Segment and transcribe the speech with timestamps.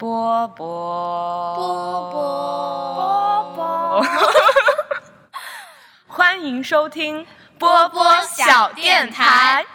[0.00, 4.02] 波波波波波，
[6.08, 7.26] 欢迎收听
[7.58, 9.66] 波波小电台。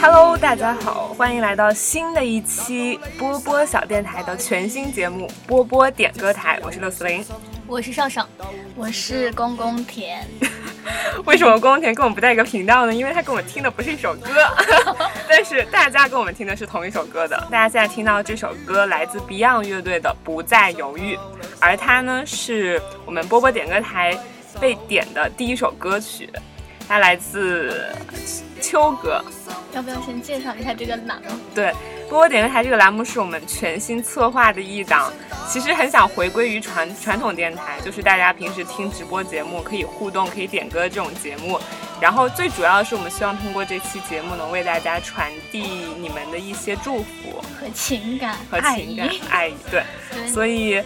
[0.00, 7.24] Hello，大家好，欢迎来到新的一期波波小电台的全新节目《波波点歌台》，我是六四零。
[7.66, 8.28] 我是上上，
[8.76, 10.24] 我是公公田。
[11.26, 12.94] 为什么公公田跟我们不在一个频道呢？
[12.94, 14.30] 因为他跟我们听的不是一首歌，
[15.28, 17.36] 但是大家跟我们听的是同一首歌的。
[17.50, 21.16] 大家现在听到这首歌来自 Beyond 乐队的《不再犹豫》，
[21.58, 24.16] 而它呢是我们波波点歌台
[24.60, 26.30] 被点的第一首歌曲，
[26.88, 27.94] 它来自
[28.60, 29.22] 秋哥。
[29.74, 31.30] 要不要先介绍一下这个栏目？
[31.54, 31.72] 对，
[32.08, 35.12] 波波点歌台这个栏目是我们全新策划的一档，
[35.46, 41.60] 其实很想回归于传传统电台，就是大家平时听直播节目可以互动、可以点歌的这种节目。
[42.00, 45.60] 然后最主要的是，我们希望通过这期节目能为大家传递
[45.98, 49.54] 你们的一些祝福和情感、和情感、爱意。
[49.70, 49.82] 对，
[50.26, 50.82] 所以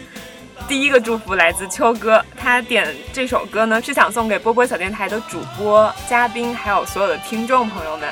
[0.68, 8.08] 第一个祝福来自秋哥，他点这首歌呢是想送给波波小电台的主播、嘉宾，还有所有的听众朋友们。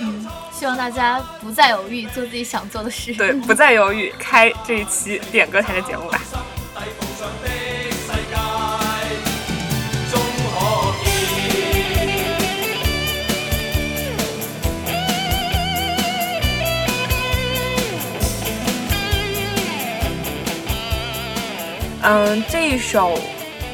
[0.00, 3.14] 嗯，希望大家不再犹豫，做自己想做的事。
[3.14, 6.20] 对，不再犹豫，开这一期点歌台的节目吧。
[22.04, 23.18] 嗯，这一首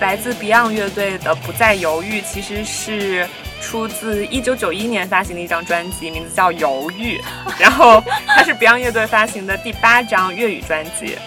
[0.00, 3.26] 来自 Beyond 乐队的《不再犹豫》，其实是。
[3.62, 7.18] 出自一九九一年发行的一张专辑，名字叫《犹豫》，
[7.60, 11.18] 然后它是 Beyond 乐队发行的第八张粤语专辑。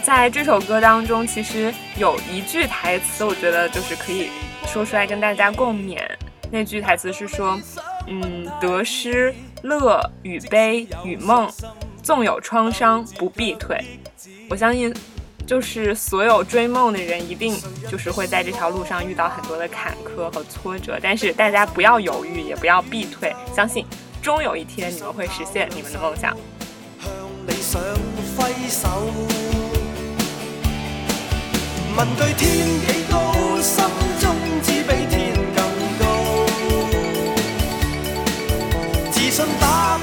[0.00, 4.30] 在这首歌当中，其实有一句台词，我觉得就是可以
[4.68, 5.98] 说出来跟大家共勉。
[6.52, 7.58] 那句台词是说
[8.06, 11.50] ：“嗯，得失、乐与悲与梦，
[12.00, 13.76] 纵有创伤不必退。”
[14.48, 14.94] 我相信。
[15.46, 17.54] 就是所有追梦的人，一定
[17.90, 23.84] 就是会在这条路上遇到很多的坎坷和挫折，但是大家不要犹豫，也不要避退，相信
[24.22, 26.34] 终有一天你们会实现你们的梦想。
[27.00, 27.12] 向
[27.46, 27.80] 理想
[28.36, 28.88] 挥手，
[31.94, 32.40] 问句天
[32.80, 33.84] 几高，心
[34.20, 35.62] 中只比天更
[35.98, 36.04] 高，
[39.10, 39.93] 自信打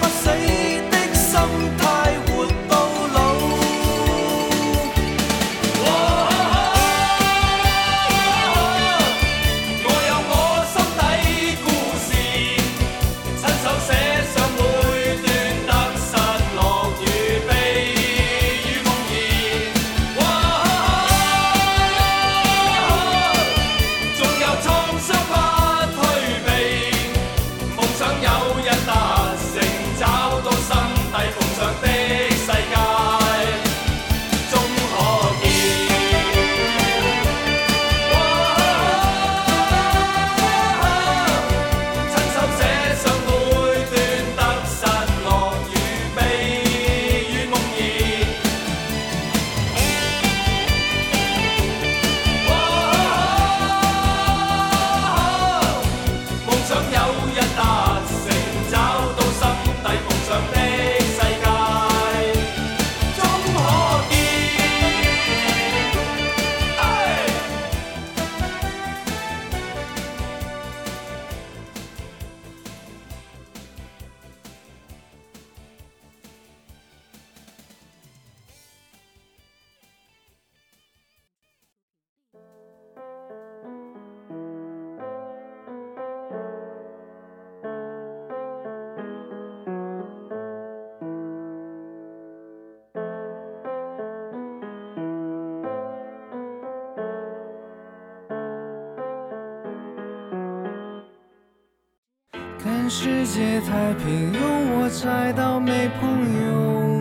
[102.93, 104.41] 世界太平庸，
[104.75, 106.09] 我猜到没朋
[106.43, 106.99] 友。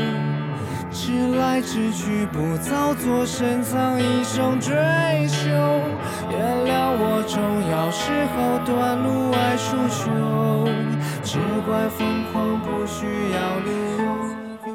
[0.93, 4.71] 直来直去，不造作，深藏一种追
[5.27, 5.51] 求。
[6.31, 10.07] 原谅我重要时候短路爱输球，
[11.25, 14.71] 只怪疯狂不需要理由。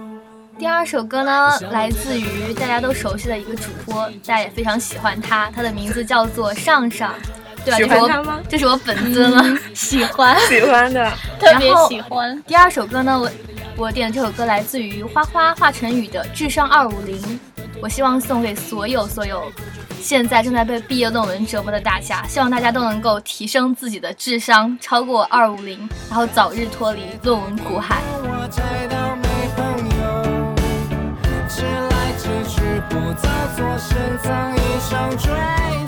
[0.60, 0.68] 第。
[0.68, 7.14] 二首歌呢，来自于大家都熟悉的一个主播，大家也非常喜欢他，他的名字叫做上上，
[7.66, 7.78] 对吧？
[7.78, 8.40] 喜欢他吗？
[8.48, 12.42] 这是我本尊了， 喜欢 喜欢的， 特别喜欢。
[12.44, 13.30] 第二首歌呢，我
[13.76, 17.20] 我点的这首歌来自于花花华晨宇的《智商二五零》，
[17.82, 19.52] 我希望送给所有所有
[20.00, 28.02] 现在正在被毕业论文折磨的大家，希望大家都能够提升自己的智商，超过二五零，然后早日脱离论文苦海。
[32.90, 35.85] 不再做深藏一生追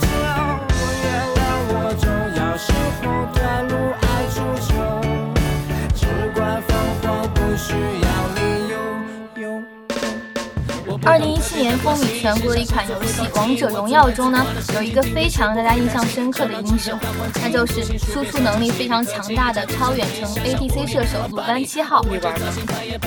[11.03, 16.99] 二零一七年风靡全国的一款游戏《王者荣耀》中呢，有一个非常大家印象深刻的英雄，
[17.41, 22.03] 那就是输出能力非常强大的超远程 ADC 射手鲁班七号。
[22.09, 22.47] 你玩吗？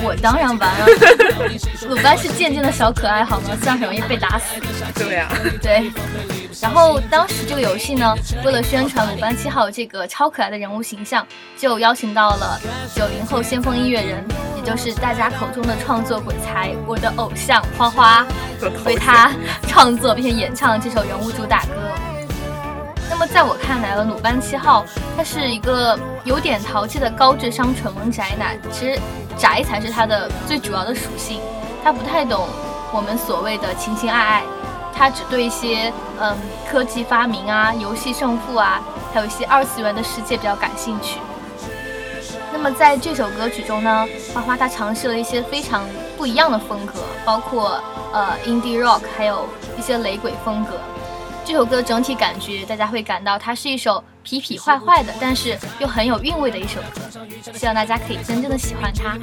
[0.03, 0.85] 我当然玩啊。
[1.87, 3.49] 鲁班是渐渐的小可爱，好吗？
[3.61, 4.59] 这样很容易被打死。
[4.95, 5.27] 对呀。
[5.61, 5.91] 对。
[6.61, 8.15] 然后当时这个游戏呢，
[8.45, 11.25] 为了宣传鲁班七号这个超可爱的人物形象，
[11.57, 12.59] 就邀请到了
[12.93, 14.23] 九零后先锋音乐人，
[14.55, 18.25] 也就是大家口中的创作鬼才，我的偶像花花，
[18.85, 19.31] 为他
[19.67, 21.91] 创作并且演唱这首人物主打歌。
[23.09, 24.85] 那么在我看来呢，鲁班七号
[25.17, 28.99] 他是一个有点淘气的高智商蠢萌宅男，其实
[29.35, 31.41] 宅才是他的最主要的属性，
[31.83, 32.47] 他不太懂
[32.93, 34.43] 我们所谓的情情爱爱。
[35.01, 36.37] 他只对一些嗯
[36.69, 38.79] 科技发明啊、游戏胜负啊，
[39.11, 41.17] 还有一些二次元的世界比较感兴趣。
[42.53, 45.83] 那么在这首歌曲中呢，花花他尝试了一些非常
[46.15, 46.93] 不一样的风格，
[47.25, 47.81] 包括
[48.13, 50.73] 呃 indie rock，还有一些雷鬼风格。
[51.51, 54.01] 这首歌整体感觉大家会感到它是一首。
[54.23, 57.01] 痞痞坏坏的，但是又很有韵味的一首歌，
[57.53, 59.17] 希望大家可以真正的喜欢它。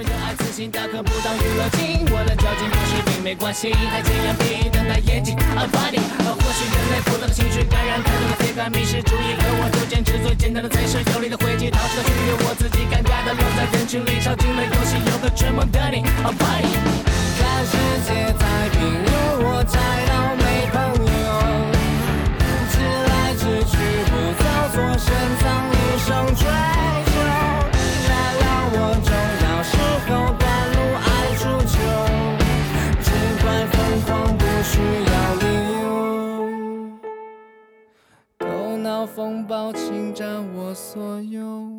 [24.80, 25.06] 我深
[25.40, 26.42] 藏一生追
[27.10, 27.12] 求，
[28.06, 29.10] 原谅我重
[29.42, 29.74] 要时
[30.06, 30.08] 候
[30.38, 30.42] 赶
[30.72, 31.76] 路爱出糗，
[33.02, 33.06] 尽
[33.42, 33.76] 管疯
[34.06, 34.08] 狂
[34.38, 34.70] 不需
[35.10, 35.44] 要理
[35.82, 35.84] 由，
[38.38, 38.46] 头
[38.76, 41.77] 脑风暴侵占我所有。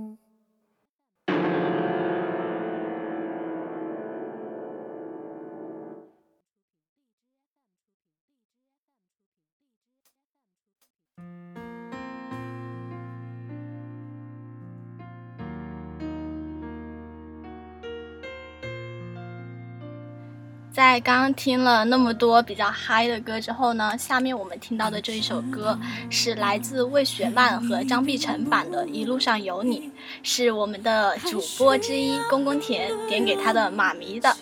[20.79, 25.77] 在刚刚听了那么多比较嗨的歌之后呢，下面我们听到的这一首歌
[26.09, 29.81] 是来自魏雪曼和张碧晨版的《一路上有你》，
[30.23, 34.33] 是我们的主播之一公公田点给他的妈咪的。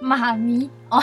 [0.00, 1.00] 妈咪哦，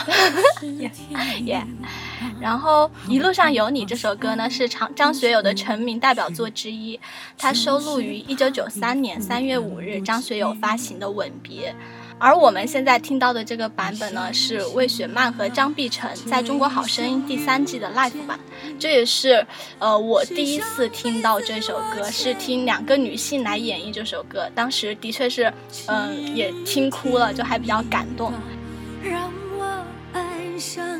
[1.46, 1.66] 耶。
[2.40, 7.00] 然后《一路上有你》这首歌呢，是张张学友的成名代表作之一，
[7.38, 11.72] 它收录于一九九三年三月五日张学友发行的《吻别》。
[12.18, 18.38] 而我们现在听到的这个版本呢，是魏雪曼和张碧晨在中国好声音第三季的 live 版。
[18.78, 19.46] 这也是
[19.78, 25.52] 呃我第一次听到这首歌，是听两个女性来演绎这首歌，当时的确是
[25.86, 28.32] 嗯也听哭了，就还比较感动。
[29.02, 30.93] 让我爱上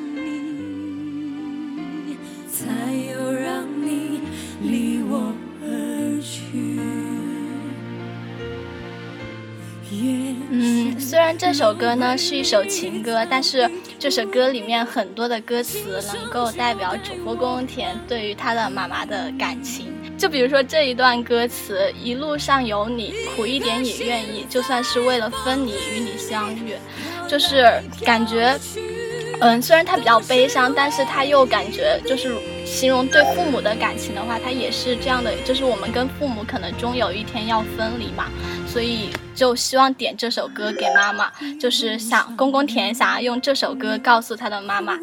[11.39, 19.93] 这首歌呢是一首情歌，但是这首歌里面很多的歌词能够代表主播宫田对于他的妈妈的感情。
[20.17, 26.75] 就比如说这一段歌词：“一路上有你，苦一点也愿意，就算是为了分离与你相遇。”
[27.29, 28.57] 就是感觉，
[29.41, 38.27] 嗯，虽然他比较悲伤，但是他又感觉就是形容对父母的感情的话，他也是这样的，就是我们跟父母可能终有一天要分离嘛，
[38.75, 39.09] 所以。
[39.35, 41.29] 就希望点这首歌给妈妈，
[41.61, 44.97] 就是想公公田想要用这首歌告诉他的妈妈，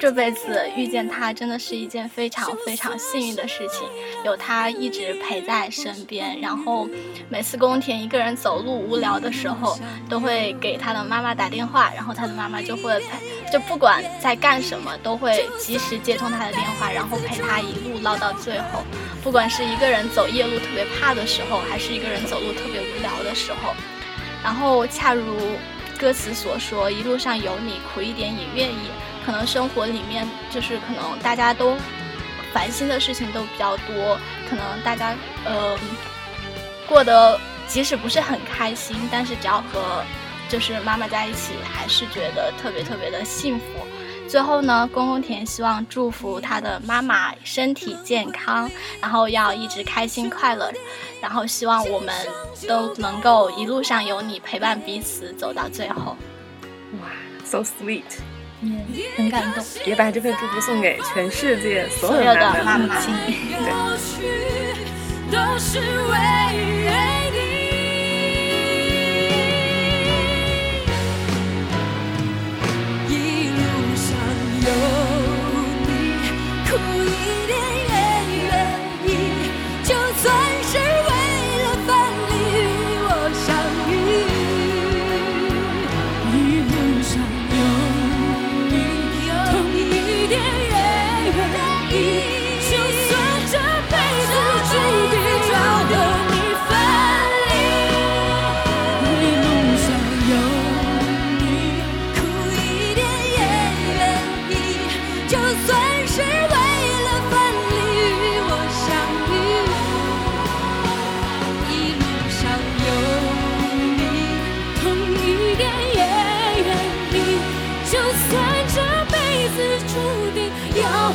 [0.00, 3.86] 这辈子遇见他真的是一件非常非常幸运的事情，
[4.24, 6.40] 有他一直陪在身边。
[6.40, 6.88] 然后
[7.28, 9.78] 每次公公田一个人走路无聊的时候，
[10.10, 18.82] 都会给他的妈妈打电话，然后他的妈妈就会陪，就不管在干什么，都会及时接通他的电话，然后陪他一路唠到最后。
[19.26, 23.74] 不管是一个人走夜路特别怕的时候，还是一个人走路特别无聊的时候。
[24.40, 25.36] 然后，恰如
[25.98, 28.88] 歌词所说，一路上有你，苦一点也愿意。
[29.24, 31.76] 可能生活里面就是可能大家都
[32.52, 34.16] 烦心的事情都比较多，
[34.48, 35.12] 可能大家
[35.44, 35.76] 呃
[36.86, 40.04] 过得即使不是很开心，但是只要和
[40.48, 43.64] 就是妈妈在一起，还是觉得特别特别的幸福。
[44.28, 50.72] 最后呢，公公田希望祝福他的妈妈身体健康，然后要一直开心快乐，
[51.20, 52.12] 然后希望我们
[52.68, 56.16] 都能够一路上有你陪伴彼此走到最后。
[57.00, 57.08] 哇
[57.44, 58.02] ，so sweet，
[58.60, 58.84] 嗯，
[59.16, 59.64] 很感动。
[59.86, 62.96] 也把这份祝福送给全世界所有的妈妈。
[74.66, 75.15] your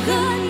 [0.04, 0.41] good.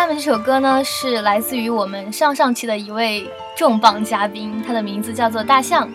[0.00, 5.86] 下面这首歌呢，是来自于我们上上期的一位重磅嘉宾，他的名字叫做大象。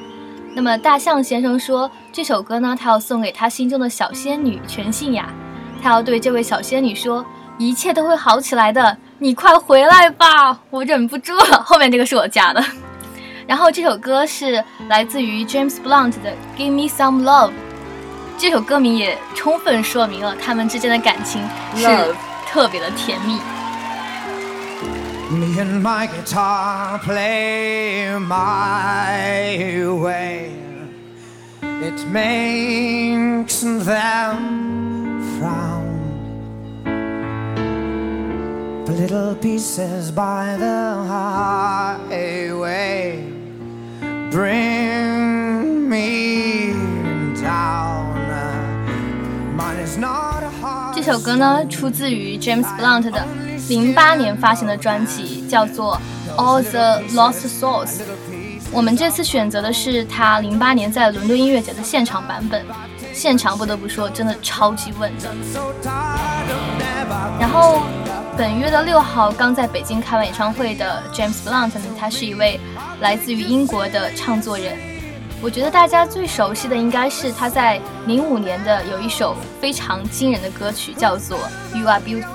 [0.54, 5.28] 那么大象先生说，这首歌呢，他要送给他心中的小仙女全信雅，
[5.82, 7.26] 他要对这位小仙女说，
[7.58, 11.64] 一切都会好起来的，你快回来吧，我忍不住了。
[11.64, 12.64] 后面这个是我加的。
[13.48, 17.54] 然后这首歌是来自于 James Blunt 的 Give Me Some Love，
[18.38, 21.42] 这首歌名也充分说明了他们之间的感情
[21.76, 21.88] 是
[22.46, 23.40] 特别的甜蜜。
[25.31, 30.53] Me and my guitar play my way.
[31.63, 34.37] It makes them
[35.39, 35.87] frown.
[38.87, 42.53] The little pieces by the highway
[44.31, 46.73] bring me
[47.41, 48.19] down.
[49.55, 50.95] Mine is not a heart.
[50.97, 53.25] 这首歌呢，出自于 James Blunt 的。
[53.68, 56.00] 零八年发行的专辑叫做
[56.40, 57.88] 《All the Lost Souls》，
[58.72, 62.64] 我们这次选择的是他零八年在伦敦音乐节的现场版本。
[63.12, 65.34] 现场不得不说，真的超级稳的。
[67.40, 67.82] 然后
[68.38, 72.60] 本月的六号刚在北京开完演唱会的 James Blunt，他是一位
[73.00, 74.78] 来自于英国的唱作人。
[75.42, 81.40] 我觉得大家最熟悉的应该是他在零五年的有一首非常惊人的歌曲，叫做
[81.78, 82.26] 《You Are Beautiful》。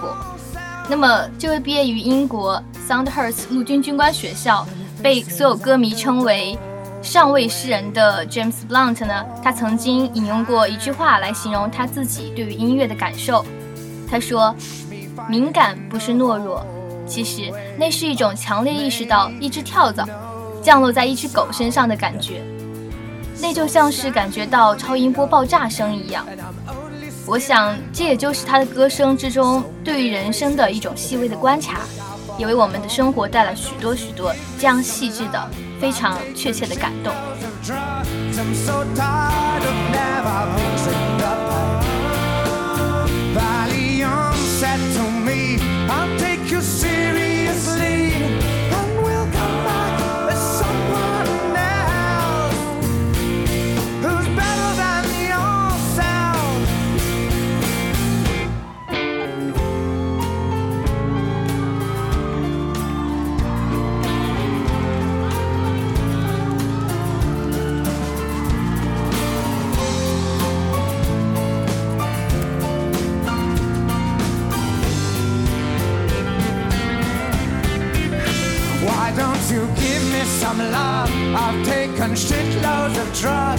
[0.90, 4.66] 那么，这位毕业于英国 Soundhurst 陆军军官学校，
[5.00, 6.58] 被所有歌迷称为
[7.00, 9.24] “上位诗人”的 James Blunt 呢？
[9.40, 13.46] 他曾经引用过一句话来形容他自己对于音乐的感受。
[14.10, 14.52] 他说
[15.30, 16.66] ：“敏感不是懦弱，
[17.06, 20.04] 其实那是一种强烈意识到一只跳蚤
[20.60, 22.42] 降落在一只狗身上的感觉，
[23.40, 26.26] 那就像是感觉到超音波爆炸声一样。”
[27.26, 31.82] 我想，这也就是他的歌声之中对于人生的一种细微的观察，
[32.36, 35.50] 也为我们的生活带来许多许多这样细致的、
[35.80, 37.12] 非常确切的感动。
[82.10, 83.49] I've shitloads of drugs.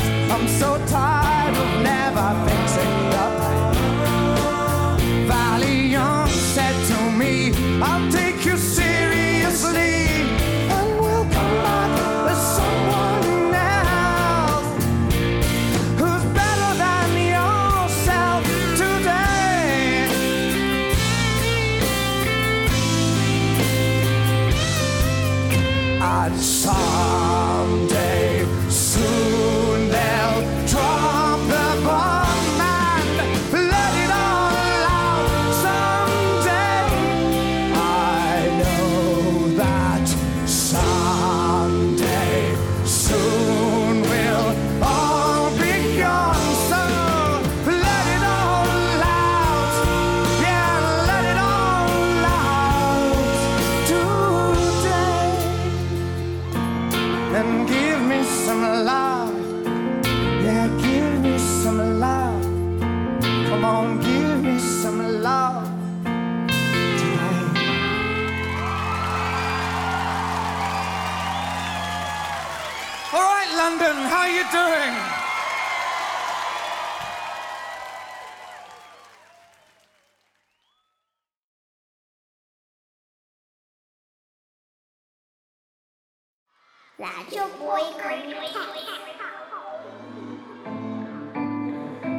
[87.01, 88.13] 那就不会看。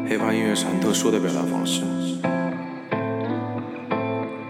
[0.09, 1.83] hiphop 音乐是很特殊的表达方式。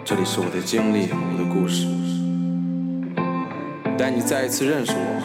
[0.02, 1.86] 这里是我的经历，我的故事，
[3.98, 5.22] 带你再一次认识我。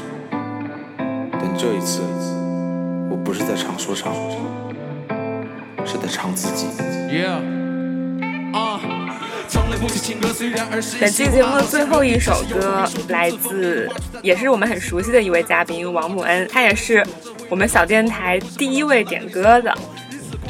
[1.39, 2.01] 但这一次，
[3.09, 4.13] 我不是在唱说唱，
[5.85, 6.67] 是在唱自己。
[7.09, 7.39] Yeah，
[9.79, 13.87] 本期节目的最后一首歌来自，
[14.23, 17.05] 也是我们很熟悉的一位嘉宾王母恩，他也是
[17.47, 19.77] 我们小电台第一位点歌的，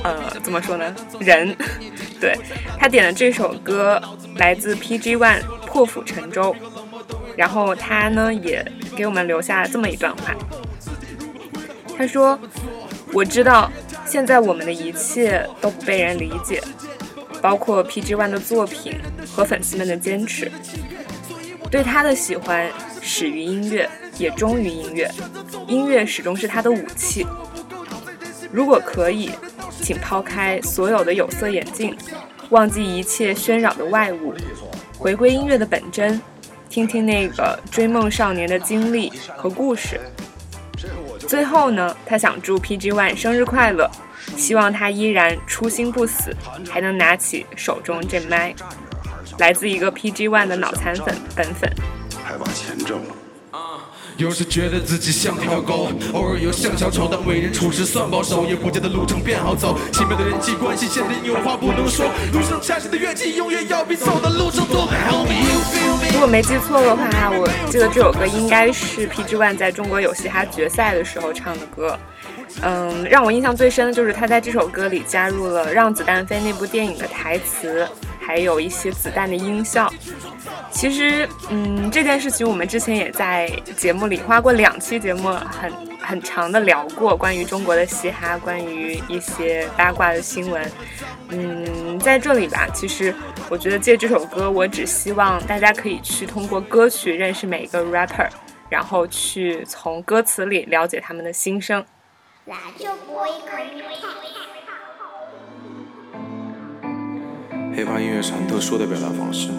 [0.04, 0.96] 呃，怎么说呢？
[1.20, 1.54] 人，
[2.22, 2.38] 对
[2.80, 4.02] 他点的这首歌
[4.38, 6.54] 来自 PG One《破釜沉舟》，
[7.36, 10.34] 然后他呢也给我们留下了这么一段话，
[11.98, 12.40] 他说
[13.12, 13.70] ：“我知道
[14.06, 16.64] 现在我们的一切都不被人理解。”
[17.42, 19.00] 包括 PG One 的作品
[19.34, 20.52] 和粉丝们的坚持。
[21.70, 22.70] 对他的喜欢
[23.02, 25.12] 始于音乐，也忠于音乐，
[25.68, 27.26] 音乐始终是他的武器。
[28.52, 29.32] 如果可以，
[29.82, 31.96] 请抛开所有的有色眼镜，
[32.50, 34.34] 忘记一切喧扰的外物，
[34.98, 36.22] 回归音乐的本真，
[36.70, 40.00] 听听那个追梦少年的经历和故事。
[41.28, 43.92] 最后呢，他想祝 PG One 生日快乐，
[44.38, 46.34] 希望他依然初心不死，
[46.70, 48.54] 还能拿起手中这麦。
[49.40, 51.70] 来自一个 PG One 的脑残粉本粉。
[52.24, 53.17] 还把钱挣了。
[54.18, 59.78] 有时觉得自己像条狗，偶尔又像小丑，但为人处事算保守，也不见得路程变好走。
[59.94, 64.88] 奇妙的人际关系，现在有话不能说，路上产生的怨气，永远要比走的路程多。
[64.88, 66.12] Help me, you feel me？
[66.14, 71.96] 如果没记错的话，我记得这首歌应该是 PG One 在中国有嘻哈决赛的时候唱的歌。
[72.64, 77.88] 嗯，让我印象最深的就是他在这首歌里加入了《让子弹飞》那部电影的台词，
[78.28, 79.90] 还有一些子弹的音效。
[80.70, 90.72] 其实，嗯，这件事情我们之前也在节目里花过两期节目很很长的聊过，关于中国的嘻哈，关于一些八卦的新闻。
[91.30, 93.16] 嗯，在这里吧，其实
[93.50, 98.28] 我觉得借这首歌，我只希望大家可以去通过歌曲认识每一个 rapper，
[98.70, 101.84] 然后去从歌词里了解他们的心声。
[102.46, 103.30] 那就不会
[107.78, 107.86] 黑。
[107.86, 109.50] 怕音乐是很特殊的表达方式。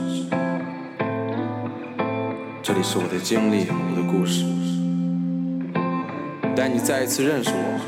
[2.61, 4.45] 这里是我的经历，我的故事，
[6.57, 7.81] 带你再一次认识我。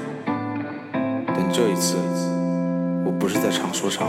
[1.27, 1.97] 但这一次，
[3.05, 4.09] 我不是在唱说唱，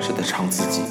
[0.00, 0.82] 是在唱自己。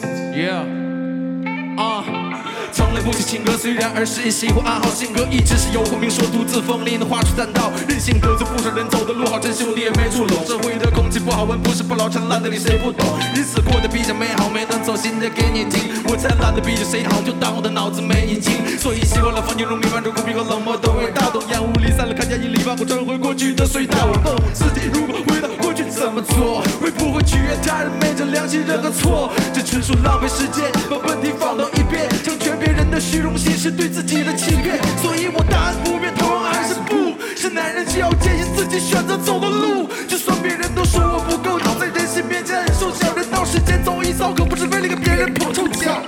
[3.01, 10.45] 不写情歌，虽然儿时也喜欢暗号，性格一直是有孔明说独自锋利的画出三道，任性得罪不少人走的路好，真兄弟也没处拢。
[10.45, 13.17] 社会的空气不好闻，不是不老陈烂的你谁不懂？
[13.35, 16.03] 日子过得比较美好，没能走心的给你听。
[16.07, 18.53] 我才懒得比着谁好，就当我的脑子没你精。
[18.77, 24.05] 所以习惯了放进入弥漫着孤僻和冷漠的味道，等烟雾离散了，看见一里把我穿回过去的隧道。
[24.05, 26.61] 我问我自己，如果回到过去怎么做？
[26.81, 29.31] 会不会取悦他人，昧着良心认个错？
[29.53, 34.77] 这纯属浪费时间，把问题放到一边，成全别人的虚荣心是对自己的欺骗。
[35.01, 46.01] 所以我答案不变，同样还是不是男人就要坚信自己选择走的路，就算别人都说我不够好，在人心面前很瘦小，人到世间走一遭，可不是为了给别人捧臭脚。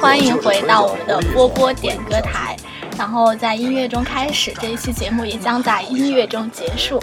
[0.00, 2.56] 欢迎回到我们的波波点歌台。
[2.98, 7.00] 然后在音乐中开始，这一期节目也将在音乐中结束。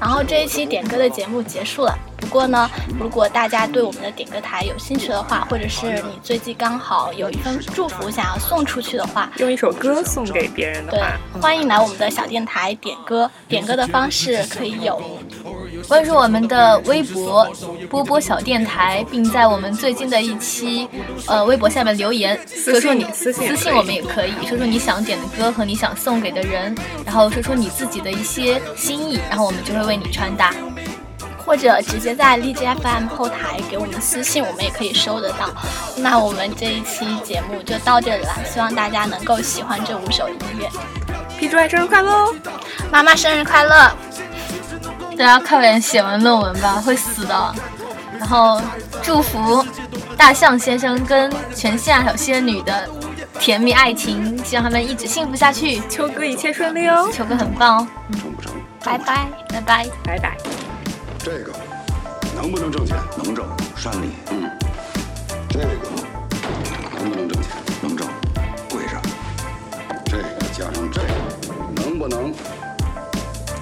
[0.00, 1.96] 然后这一期点歌的节目结束了。
[2.16, 13.30] 不过呢，如果大家对我们的点歌台有兴趣的话，或者是你最近刚好有一份祝福想要送出去的话， 用一首歌送给别人的对话，，欢迎来我们的小电台点歌。
[13.46, 15.00] 点歌的方式可以有
[15.88, 17.48] 关注我们的微博
[17.88, 20.88] “波波小电台”，并在我们最近的一期
[21.26, 30.52] 呃微博下面留言，说说你私信私信我们也可以，说说你想点的歌和你想送给的人，然后说说你自己的一些心意，然后我们就会为你穿搭。
[31.46, 35.48] 或者直接在荔枝 FM 后台给我们私信，我们也可以收得到。
[35.96, 40.68] 那我们这一期节目就到这里了，希望大家能够喜欢这五首音乐。
[41.38, 42.34] 皮主爱生日快乐哦！
[42.90, 43.92] 妈妈生日快乐！
[45.16, 47.54] 大家快点写完论文吧，会死的。
[48.18, 48.60] 然后
[49.02, 49.64] 祝福
[50.16, 52.88] 大象先生跟全夏小仙女的
[53.38, 55.80] 甜蜜爱情，希望他们一直幸福下去。
[55.88, 57.10] 秋哥一切顺利哦！
[57.12, 58.52] 秋哥很棒哦，成不成？
[58.84, 59.26] 拜拜。
[59.48, 59.86] 拜拜。
[60.04, 60.36] 拜拜。
[61.18, 61.52] 这个
[62.34, 62.96] 能不能挣钱？
[63.22, 64.10] 能挣，山里。
[64.30, 64.50] 嗯。
[65.48, 65.66] 这个
[66.98, 67.50] 能不能挣钱？
[67.82, 68.06] 能挣，
[68.70, 69.00] 跪着。
[70.04, 72.32] 这个加上这个，能不能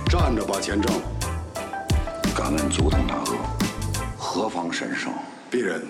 [0.09, 0.93] 站着把钱挣？
[2.45, 3.39] 敢问足坛大哥，
[4.19, 5.11] 何方神圣？
[5.51, 5.83] 鄙人。